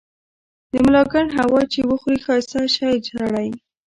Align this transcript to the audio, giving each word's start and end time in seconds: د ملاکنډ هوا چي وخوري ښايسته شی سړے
د 0.71 0.73
ملاکنډ 0.85 1.29
هوا 1.39 1.61
چي 1.71 1.79
وخوري 1.89 2.19
ښايسته 2.25 2.59
شی 2.75 2.95
سړے 3.09 3.47